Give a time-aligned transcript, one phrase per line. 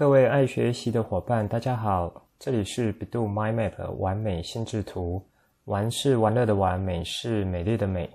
[0.00, 5.22] 各位爱学习的伙伴，大家好，这里是 bEDU MindMap 完美心智图，
[5.64, 8.08] 玩是玩乐的玩，美是美丽的美。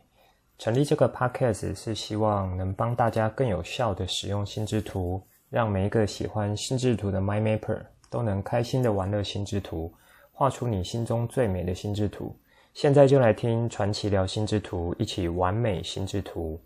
[0.58, 9.94] 成立这个 podcast 是希望能帮大家更有效地使用心智图，让每一个喜欢心智图的 MindMapper 都能开心地玩乐心智图，
[10.32, 12.36] 画出你心中最美的心智图。
[12.74, 16.60] 现在就来听传奇聊心智图，一起玩美心智图。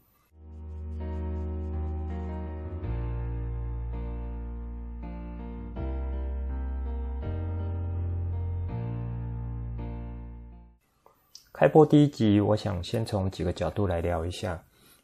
[11.59, 14.57] 开播第一集，我想先从几个角度来聊一下。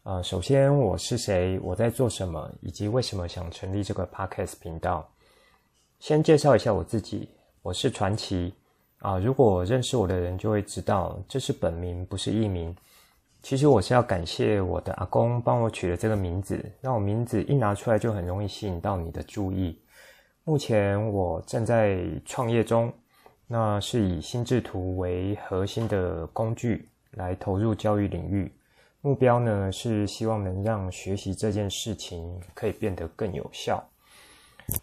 [0.04, 5.06] 呃，首先我是谁，我在做什么，以及为什么想成立这个 Podcast 频道。
[6.00, 7.28] 先介绍一下我自己，
[7.62, 8.54] 我是传奇。
[9.00, 12.74] 啊，如果认识我的人就会知道，这是本名，不是艺名。
[13.42, 19.78] 其实我是要感谢我的阿公帮我取了这个名字，让我名字一拿出来就很容易吸引到你的注意。
[20.46, 22.94] 目前我正在创业中。
[23.48, 28.52] 那是以心智图为核心的工具来投入教育领域，
[29.02, 33.88] 目标呢是希望能让学习这件事情可以变得更有效。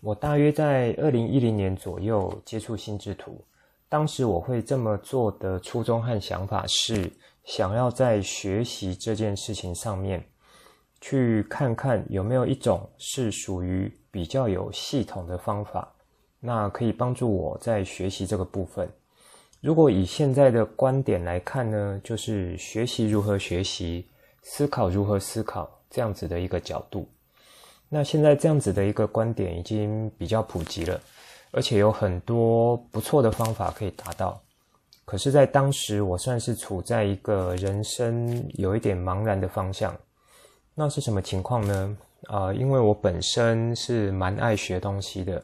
[0.01, 3.45] 我大约在二零一零年左右接触心智图，
[3.89, 7.11] 当时我会这么做的初衷和想法是，
[7.43, 10.25] 想要在学习这件事情上面，
[11.01, 15.92] 去看看有没有一种是属于比较有系统的方法。
[16.45, 18.91] 那可以帮助我在学习这个部分。
[19.61, 24.05] 如果以现在的观点来看呢，就是学习如何学习，
[24.43, 27.09] 思考如何思考这样子的一个角度。
[27.89, 31.01] 那现在这样子的一个观点已经比较普及了，
[31.53, 34.41] 而且有很多不错的方法可以达到。
[35.05, 39.97] 可是，在当时我算是处在一个人生有一点茫然的方向。
[40.75, 41.97] 那是什么情况呢？
[42.29, 45.43] 啊、因为我本身是蛮爱学东西的。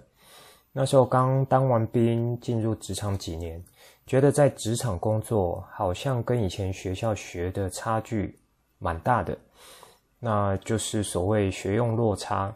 [0.81, 3.61] 那时候刚当完兵，进入职场几年，
[4.07, 8.39] 觉得在职场工作好像跟以前学校学的差距
[8.79, 9.37] 蛮大的，
[10.21, 12.55] 那就是所谓学用落差。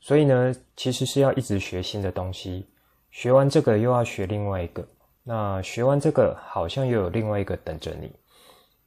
[0.00, 2.66] 所以呢，其实是要一直学新的东西，
[3.12, 4.84] 学完这个又要学另外一个，
[5.22, 8.10] 那学完这个好像又有另外一个等着你。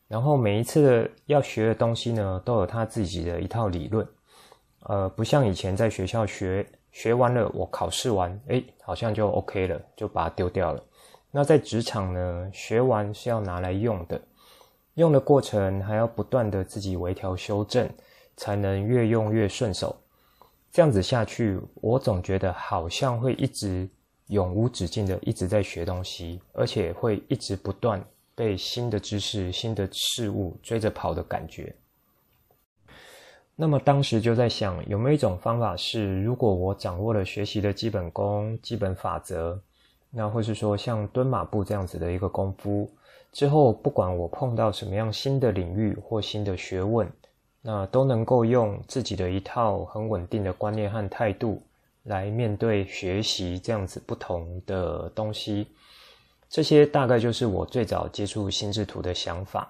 [0.10, 4.06] 然后每一次的要学的东西呢，都有他自己的一套理论，
[4.82, 6.68] 呃，不像以前在学校学。
[6.92, 10.84] 学完了，我考试完，诶，好像就 OK 了，就把它丢掉了。
[11.32, 14.20] 那在职场呢，学完是要拿来用的，
[14.96, 17.88] 用的过程还要不断的自己微调修正，
[18.36, 19.96] 才能越用越顺手。
[20.72, 23.88] 这样子下去，我总觉得好像会一直
[24.28, 28.04] 永无止境的一直在学东西，而且会一直不断
[28.36, 31.76] 被新的知识、新的事物追着跑的感觉。
[33.62, 39.60] 那么当时就在想，有没有一种方法是，如果我掌握了学习的基本功、基本法则，
[40.10, 42.90] 那或是说像蹲马步这样子的一个功夫，
[43.34, 47.06] 之后不管我碰到什么样新的领域或新的学问，
[47.62, 51.62] 那都能够用自己的一套很稳定的观念和态度
[52.04, 55.68] 来面对学习这样子不同的东西。
[56.50, 59.70] 这些大概就是我最早接触心智图的想法。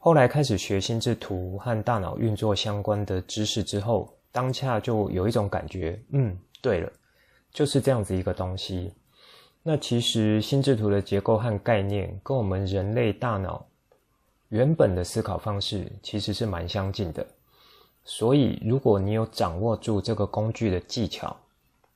[0.00, 6.90] 后来开始学心智图和大脑运作相关的知识之后，当下就有一种感觉，嗯，对了，
[7.52, 8.92] 就是这样子一个东西。
[9.62, 13.66] 那其实心智图的结构和概念跟我们人类大脑
[14.50, 17.26] 原本的思考方式其实是蛮相近的。
[18.04, 21.36] 所以如果你有掌握住这个工具的技巧，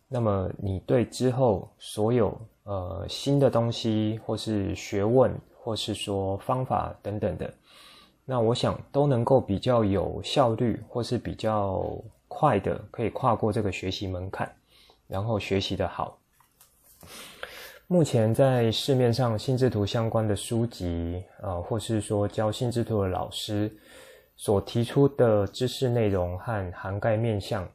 [0.08, 7.54] 那么你对之后所有呃新的东西，或是学问，或是说方法等等的。
[8.25, 11.84] 那我想都能够比较有效率，或是比较
[12.28, 14.50] 快的，可以跨过这个学习门槛，
[15.09, 16.16] 然后学习的好。
[17.89, 23.71] 目前在市面上心智图相关的书籍，呃，或是说教心智图的老师
[24.36, 27.68] 所提出的知识内容和涵盖面向，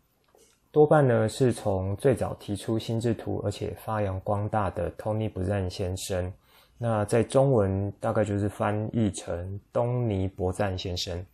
[0.71, 6.33] 多半呢是从最早提出心智图而且发扬光大的 Tony Buzan 先生。
[6.79, 11.25] 那在中文大概就是翻译成东尼·博赞先生，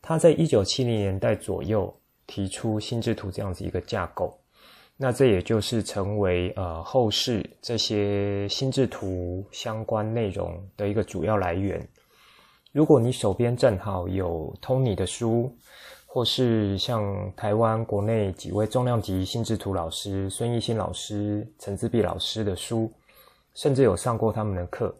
[0.00, 1.94] 他在一九七零年代左右
[2.26, 4.34] 提出心智图这样子一个架构，
[4.96, 11.86] 那这也就是成为呃后世这些心智图相关内容的一个主要来源。
[12.72, 15.54] 如果你手边正好有 Tony 的书，
[16.06, 22.90] 或是像台湾国内几位重量级心智图老师孙艺兴老师、陈自弼老师的书。
[23.54, 24.94] 甚至有上过他们的课，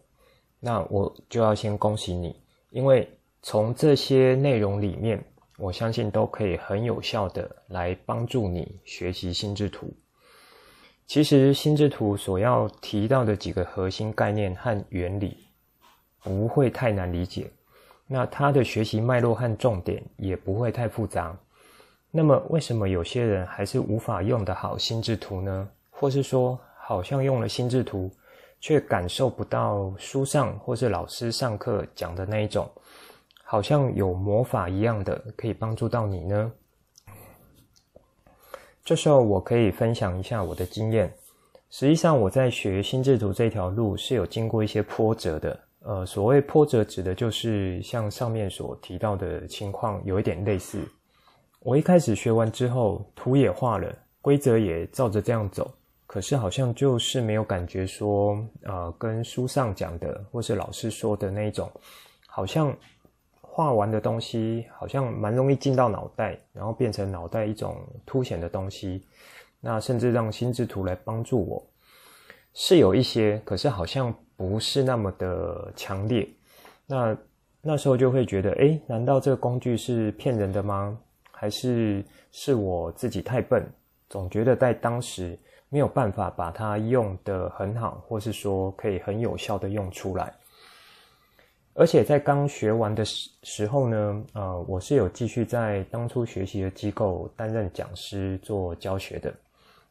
[0.59, 2.35] 那我就要先恭喜你，
[2.69, 3.09] 因为
[3.41, 5.23] 从这些内容里面，
[5.57, 9.93] 我相信都可以很有效的来帮助你学习心智图。
[11.05, 15.37] 其实心智图所要提到的几个核心概念和原理，
[16.23, 17.51] 不会太难理解。
[18.07, 21.37] 那它的学习脉络和重点也不会太复杂。
[22.09, 25.69] 那么，为什么有些人还是无法用得好心智图呢？
[25.89, 28.09] 或是说，好像用了心智图，
[28.63, 32.65] 却感受不到书上或是老师上课讲的那一种，
[33.43, 36.49] 好像有魔法一样的可以帮助到你呢？
[38.85, 41.13] 这时候，我可以分享一下我的经验。
[41.71, 45.59] 实际上，我在学心智图这条路是有经过一些波折的。
[45.81, 50.79] 呃，所谓波折，指的就是像上面所提到的情况，有一点类似。
[51.59, 55.69] 我一开始学完之后，图也画了，规则也照着这样走，
[56.13, 61.67] 可是好像就是没有感觉说，呃，跟书上讲的或是老师说的那种，
[62.27, 62.71] 好像
[63.41, 67.75] 画完的东西，好像蛮容易进到脑袋，然后变成脑袋一种
[68.05, 69.03] 凸显的东西。
[69.59, 71.67] 那甚至让心智图来帮助我，
[72.53, 74.13] 是有一些，可是好像。
[74.35, 76.27] 不是那么的强烈，
[76.87, 77.15] 那
[77.61, 80.99] 那时候就会觉得，诶，难道这个工具是骗人的吗？
[81.31, 83.63] 还是是我自己太笨？
[84.09, 85.39] 总觉得在当时
[85.73, 90.31] 没有办法把它用得很好，或是说可以很有效的用出来。
[91.73, 99.33] 而且在刚学完的时时候呢，呃，我是有继续在当初学习的机构担任讲师做教学的。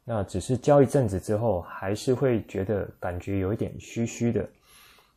[0.04, 4.48] 那只是教一阵子之后，还是会觉得感觉有一点虚虚的。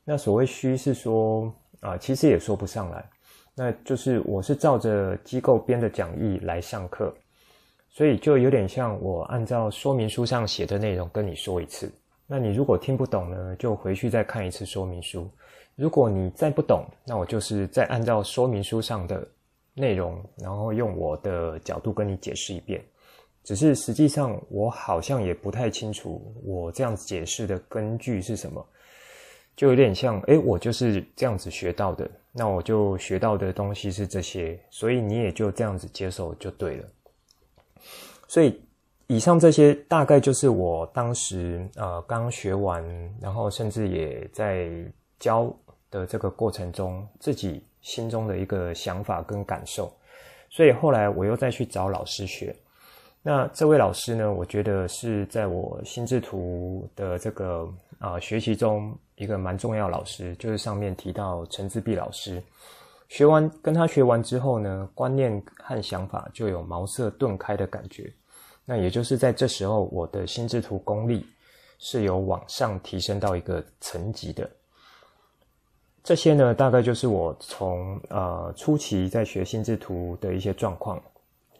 [0.03, 3.07] 那所谓虚是说啊，其实也说不上来。
[3.53, 7.13] 那就是我是照着机构编的讲义来上课，
[7.95, 11.89] 所以就有点像我按照说明书上写的内容跟你说一次。
[12.27, 15.31] 那你如果听不懂呢，就回去再看一次说明书。
[15.75, 19.25] 如果你再不懂，那我就是再按照说明书上的
[19.73, 22.83] 内容，然后用我的角度跟你解释一遍。
[23.45, 28.67] 只是实际上，我好像也不太清楚我这样子解释的根据是什么，
[29.55, 36.85] 就有点像，诶，我就是这样子学到的，那我就学到的东西是这些，所以你也就这样子接受就对了。
[38.27, 38.61] 所以
[39.07, 42.83] 以上这些大概就是我当时呃刚学完，
[43.21, 44.69] 然后甚至也在
[45.19, 45.53] 教
[45.91, 49.93] 的这个过程中，自己心中的一个想法跟感受。
[50.49, 52.55] 所以后来我又再去找老师学。
[53.21, 57.67] 那这位老师呢，我觉得是在我心智图的这个
[57.99, 62.41] 啊、呃、学习中一个蛮重要老师，就是上面提到陈志碧老师。
[63.07, 68.11] 学完跟他学完之后呢，观念和想法就有茅塞顿开的感觉。
[68.65, 71.25] 那也就是在这时候，我的心智图功力
[71.77, 74.49] 是有往上提升到一个层级的。
[76.03, 81.01] 这些呢，大概就是我从呃初期在学心智图的一些状况。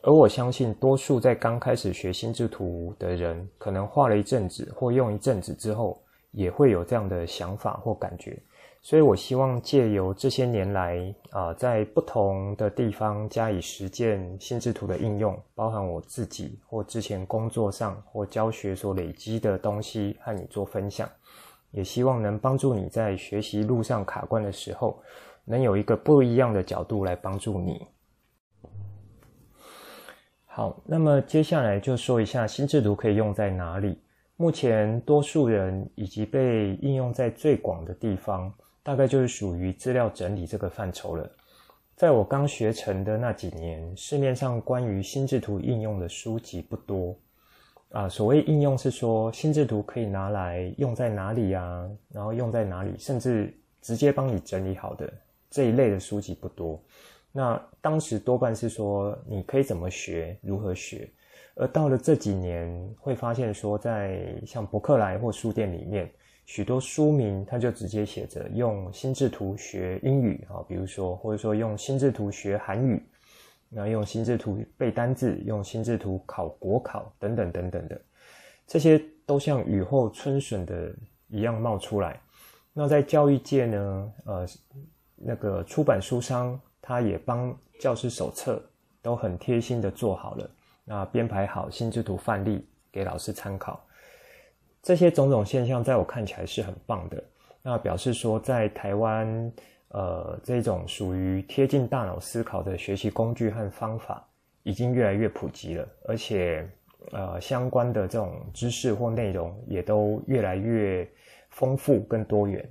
[0.02, 6.00] 而我相信，多数在刚开始学心智图的人，可能画了一阵子或用一阵子之后，
[6.32, 8.40] 也会有这样的想法或感觉。
[8.86, 21.10] 所以我希望借由这些年来啊、在不同的地方加以实践心智图的应用，包含我自己或之前工作上或教学所累积的东西，和你做分享。
[21.72, 25.02] 也希望能帮助你在学习路上卡关的时候，
[25.46, 27.88] 能有一个不一样的角度来帮助你。
[30.46, 33.98] 好，那么接下来就说一下心智图可以用在哪里。
[34.38, 38.54] 目前多数人以及被应用在最广的地方，
[38.86, 41.28] 大概就是属于资料整理这个范畴了。
[41.96, 47.18] 在我刚学成的那几年，市面上关于心智图应用的书籍不多
[47.90, 48.08] 啊。
[48.08, 53.52] 所谓应用是说心智图可以拿来用在哪里啊，然后用在哪里，甚至
[53.82, 55.12] 直接帮你整理好的
[55.50, 56.80] 这一类的书籍不多。
[57.32, 61.10] 那当时多半是说你可以怎么学，如何学，
[61.56, 66.08] 而到了这几年，会发现说，在像博客来或书店里面，
[66.46, 73.02] 许多书名它就直接写着用心智图学英语啊，比如说或者说用心智图学韩语，
[73.70, 78.00] 那用心智图背单字，用心智图考国考等等等等的，
[78.68, 80.94] 这些都像雨后春笋的
[81.28, 82.20] 一样冒出来。
[82.74, 84.46] 那在教育界呢，呃，
[85.16, 86.60] 那个出版书商。
[86.88, 88.64] 他也帮教师手册
[89.02, 90.48] 都很贴心的做好了，
[90.84, 93.84] 那编排好心智图范例给老师参考。
[94.86, 97.24] 这些种种现象，在我看起来是很棒的。
[97.64, 99.52] 那表示说，在台湾，
[99.88, 104.24] 呃，这种属于贴近大脑思考的学习工具和方法，
[104.62, 106.70] 已经越来越普及了，而且，
[107.12, 111.10] 呃，相关的这种知识或内容也都越来越
[111.50, 112.64] 丰富跟多元。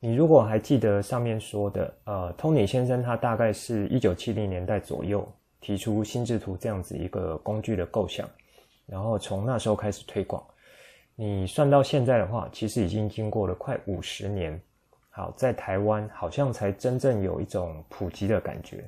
[0.00, 5.26] 你如果还记得上面说的，呃，托尼先生他大概是一九七零年代左右
[5.58, 8.28] 提出心智图这样子一个工具的构想，
[8.84, 10.44] 然后从那时候开始推广。
[11.16, 14.60] 你算到现在的话，其实已经经过了快五十年。
[15.10, 18.84] 好，在台湾好像才真正有一种普及的感觉。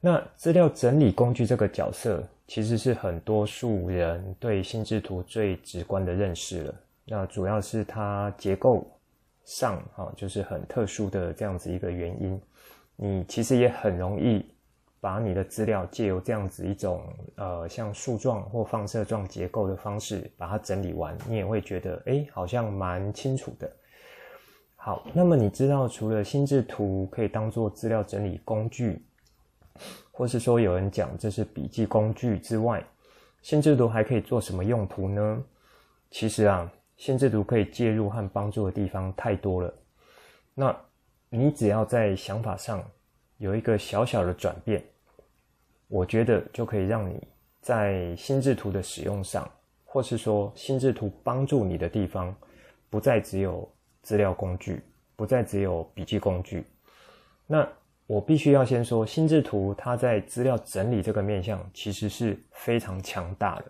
[0.00, 6.74] 那资料整理工具这个角色，其实是很多数人对心智图最直观的认识了。
[7.06, 8.86] 那主要是它结构
[9.44, 12.40] 上，哈，就是很特殊的这样子一个原因。
[12.96, 14.46] 你其实也很容易
[15.04, 17.06] 把你的资料借由这样子一种
[17.36, 23.70] 呃，像树状或放射状结构的方式把它整理完，你也会觉得，诶，好像蛮清楚的。
[24.76, 29.04] 好，那么你知道除了心智图可以当做资料整理工具，
[30.10, 32.82] 或是说有人讲这是笔记工具之外，
[33.42, 35.44] 心智图还可以做什么用途呢？
[36.10, 39.74] 其实啊，心智图可以介入和帮助的地方太多了。
[40.54, 40.74] 那
[41.28, 42.82] 你只要在想法上
[43.36, 44.82] 有一个小小的转变，
[45.94, 47.22] 我觉得就可以让你
[47.60, 49.48] 在心智图的使用上，
[49.84, 52.34] 或是说心智图帮助你的地方，
[52.90, 53.70] 不再只有
[54.02, 54.82] 资料工具，
[55.14, 56.64] 不再只有笔记工具。
[57.46, 57.64] 那
[58.08, 63.64] 我必须要先说，心智图它在资料整理这个面向其实是非常强大的。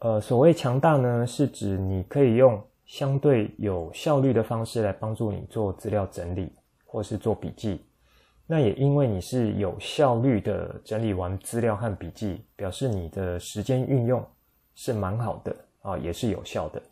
[0.00, 6.52] 呃，所谓强大呢，是指你可以用相对有效率的方式来帮助你做资料整理，
[6.84, 7.80] 或是做笔记。
[8.52, 14.26] 那也因为你是有效率的整理完资料和笔记，表示你的时间运用
[14.74, 16.82] 是蛮好的啊，也是有效的。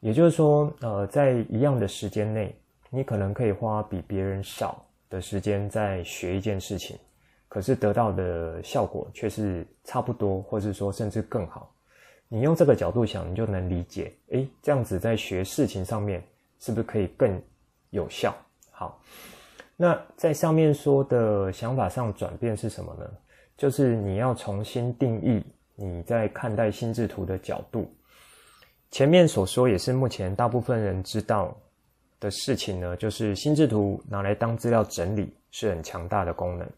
[0.00, 2.56] 也就是说，呃，在一样的时间内，
[2.88, 6.96] 你可能可以花比别人少的时间在学一件事情，
[7.46, 11.70] 可是得到的效果却是差不多，或是说甚至更好。
[12.26, 16.24] 你用这个角度想，你就能理解，诶，这样子在学事情上面
[16.58, 17.38] 是不是可以更
[17.90, 18.34] 有效？
[18.70, 18.98] 好，
[19.82, 23.10] 那在上面说的想法上转变是什么呢？
[23.56, 25.42] 就是你要重新定义
[25.74, 27.90] 你在看待心智图的角度。
[28.90, 31.56] 前面所说也是目前大部分人知道
[32.20, 36.68] 的事情呢，就是心智图拿来当资料整理是很强大的功能，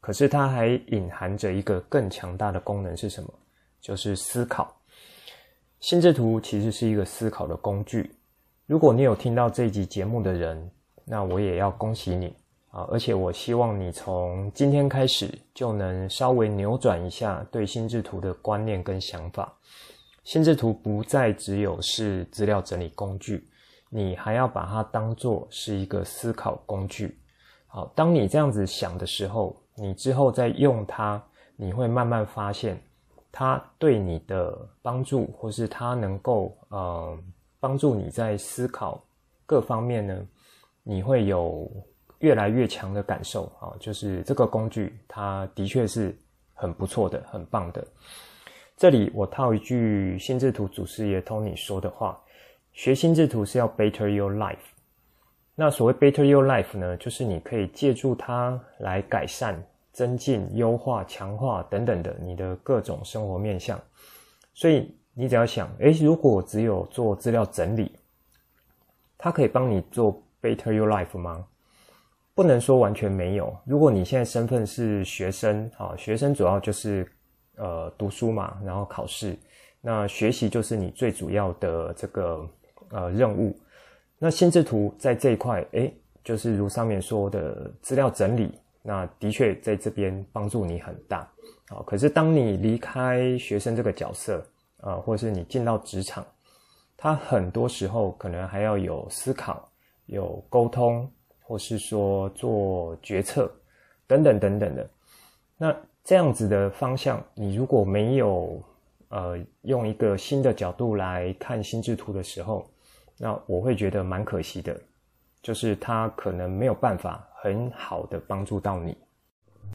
[0.00, 3.32] 可是它还隐含着一个更强大的功能是什么？
[3.80, 4.76] 就是思考。
[5.78, 8.10] 心智图其实是一个思考的工具。
[8.66, 10.68] 如果你有听到这一集节目的人，
[11.04, 12.32] 那我也要恭喜你
[12.70, 12.86] 啊！
[12.90, 19.52] 而且我希望你从今天开始就能稍微扭转一下对心智图的观念跟想法。
[20.22, 23.48] 心智图不再只有是资料整理工具，
[23.88, 27.18] 你还要把它当作是一个思考工具。
[27.66, 31.20] 好，当你这样子想的时候，你之后再用它，
[31.56, 32.80] 你会慢慢发现
[33.32, 37.18] 它对你的帮助，或是它能够呃
[37.58, 39.02] 帮助你在思考
[39.46, 40.26] 各方面呢，
[40.82, 41.68] 你会有
[42.20, 46.16] 越来越强的感受啊，就是这个工具它的确是
[46.54, 47.86] 很不错的，很棒的。
[48.76, 52.18] 这里我套一句心智图祖师爷 Tony 说的话：
[52.72, 54.56] 学心智图是要 better your life。
[55.54, 59.62] 那所谓 better your life 呢，就是你可以借助它来改善、
[59.92, 63.78] 增进、优化、强化等等的你的各种生活面向。
[64.54, 67.92] 所以你只要想，诶，如果只有做资料整理，
[69.18, 71.46] 它可以帮你做 better your life 吗？
[72.34, 73.56] 不能说完全没有。
[73.64, 77.06] 如果你现在身份是学生，啊，学生主要就是。
[77.56, 79.38] 呃，读书嘛，然后考试，
[79.82, 82.48] 那学习就是你最主要的这个
[82.88, 83.54] 呃任务。
[84.18, 85.92] 那心智图在这一块，诶，
[86.24, 91.30] 就是如上面说的资料整理，那的确在这边帮助你很大。
[91.68, 94.42] 好，可是当你离开学生这个角色，
[94.78, 96.24] 呃，或是你进到职场，
[96.96, 99.70] 他很多时候可能还要有思考、
[100.06, 101.06] 有沟通，
[101.50, 103.50] 或是说做决策
[104.06, 104.88] 等等等等的。
[105.58, 108.62] 那这样子的方向，你如果没有
[109.08, 112.70] 呃用一个新的角度来看心智图的时候，
[113.18, 114.80] 那我会觉得蛮可惜的，
[115.42, 118.96] 就是它可能没有办法很好的帮助到你。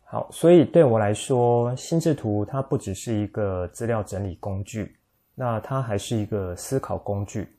[0.05, 4.95] 好，所以对我来说，心智图它不只是一个资料整理工具，
[5.35, 7.49] 那它还是一个思考工具。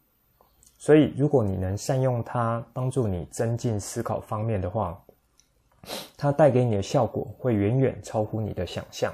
[0.79, 5.03] 所以如果你能善用它，帮助你增进思考方面的话，
[6.17, 9.13] 它带给你的效果会远远超乎你的想象。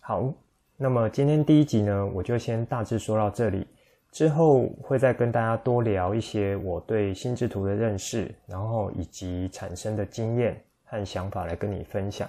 [0.00, 0.32] 好，
[0.76, 3.66] 那么今天第一集呢，我就先大致说到这里，
[4.10, 12.28] 之后会再跟大家多聊一些我对心智图的认识，然后以及产生的经验和想法来跟你分享。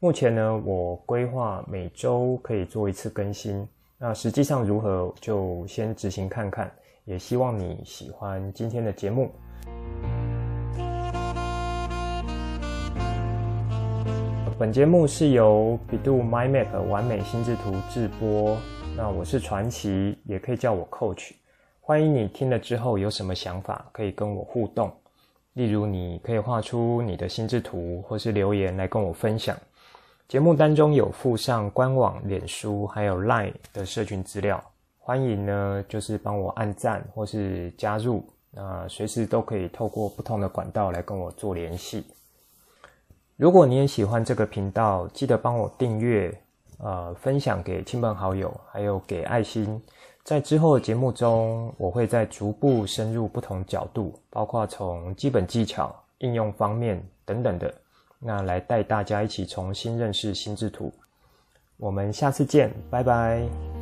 [0.00, 3.66] 目前呢，我规划每周可以做一次更新，
[3.98, 6.68] 那实际上如何就先执行看看，
[7.04, 9.28] 也希望你喜欢今天的节目。
[14.56, 18.56] 本节目是由 bEDU MindMap 完美心智图制播，
[18.96, 21.32] 那我是传奇，也可以叫我 Coach。
[21.80, 24.92] 欢迎你听了之后有什么想法，可以跟我互动。
[25.54, 29.56] 例如，你可以画出你的心智图，或是留言来跟我分享。
[30.28, 34.62] 节目当中有附上官网、脸书还有 Line 的社群资料，
[35.04, 38.24] 欢迎呢，就是帮我按赞或是加入。
[38.52, 42.06] 那随时都可以透过不同的管道来跟我做联系。
[43.36, 46.32] 如果你也喜欢这个频道，记得帮我订阅，
[46.78, 49.82] 呃，分享给亲朋好友，还有给爱心。
[50.22, 57.74] 在之后的节目中，我会再逐步深入不同角度，包括从基本技巧、应用方面等等的，
[58.20, 60.92] 那来带大家一起重新认识心智图。
[61.78, 63.81] 我们下次见，拜拜。